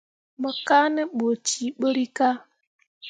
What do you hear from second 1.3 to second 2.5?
cee ɓǝrrikah.